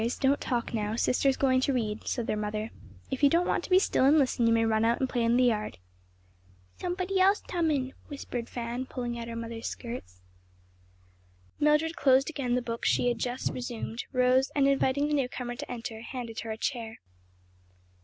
"There, 0.01 0.07
dears, 0.07 0.17
don't 0.17 0.41
talk 0.41 0.73
now; 0.73 0.95
sister's 0.95 1.37
going 1.37 1.61
to 1.61 1.73
read," 1.73 2.07
said 2.07 2.25
their 2.25 2.35
mother. 2.35 2.71
"If 3.11 3.21
you 3.21 3.29
don't 3.29 3.45
want 3.45 3.63
to 3.65 3.69
be 3.69 3.77
still 3.77 4.03
and 4.03 4.17
listen 4.17 4.47
you 4.47 4.51
may 4.51 4.65
run 4.65 4.83
out 4.83 4.99
and 4.99 5.07
play 5.07 5.21
in 5.23 5.37
the 5.37 5.43
yard." 5.43 5.77
"Somebody 6.79 7.19
else 7.19 7.43
tumin'," 7.47 7.93
whispered 8.07 8.49
Fan, 8.49 8.87
pulling 8.87 9.19
at 9.19 9.27
her 9.27 9.35
mother's 9.35 9.67
skirts. 9.67 10.19
Mildred 11.59 11.95
closed 11.97 12.31
again 12.31 12.55
the 12.55 12.63
book 12.63 12.83
she 12.83 13.09
had 13.09 13.19
just 13.19 13.53
resumed, 13.53 14.05
rose 14.11 14.49
and 14.55 14.67
inviting 14.67 15.07
the 15.07 15.13
new 15.13 15.29
comer 15.29 15.55
to 15.55 15.71
enter, 15.71 16.01
handed 16.01 16.39
her 16.39 16.49
a 16.49 16.57
chair. 16.57 16.97